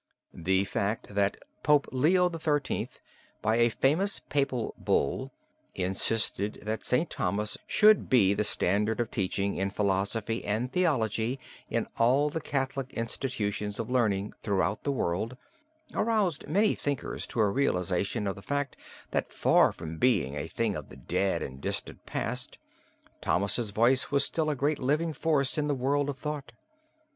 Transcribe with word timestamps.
The 0.33 0.63
fact 0.65 1.13
that 1.13 1.37
Pope 1.61 1.87
Leo 1.91 2.27
XIII., 2.35 2.89
by 3.43 3.57
a 3.57 3.69
famous 3.69 4.19
papal 4.19 4.73
bull, 4.79 5.31
insisted 5.75 6.57
that 6.63 6.83
St. 6.83 7.07
Thomas 7.07 7.55
should 7.67 8.09
be 8.09 8.33
the 8.33 8.43
standard 8.43 8.99
of 8.99 9.11
teaching 9.11 9.57
in 9.57 9.69
philosophy 9.69 10.43
and 10.43 10.71
theology 10.73 11.39
in 11.69 11.85
all 11.99 12.31
the 12.31 12.41
Catholic 12.41 12.91
institutions 12.95 13.77
of 13.77 13.91
learning 13.91 14.33
throughout 14.41 14.83
the 14.85 14.91
world, 14.91 15.37
aroused 15.93 16.47
many 16.47 16.73
thinkers 16.73 17.27
to 17.27 17.39
a 17.39 17.47
realization 17.47 18.25
of 18.25 18.35
the 18.35 18.41
fact 18.41 18.75
that 19.11 19.31
far 19.31 19.71
from 19.71 19.99
being 19.99 20.33
a 20.33 20.47
thing 20.47 20.75
of 20.75 20.89
the 20.89 20.97
dead 20.97 21.43
and 21.43 21.61
distant 21.61 22.07
past, 22.07 22.57
Thomas's 23.21 23.69
voice 23.69 24.09
was 24.09 24.25
still 24.25 24.49
a 24.49 24.55
great 24.55 24.79
living 24.79 25.13
force 25.13 25.59
in 25.59 25.67
the 25.67 25.75
world 25.75 26.09
of 26.09 26.17
thought. 26.17 26.53